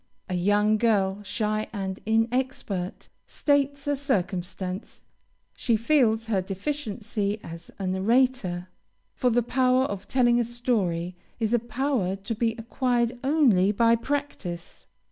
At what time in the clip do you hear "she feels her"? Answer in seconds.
5.53-6.41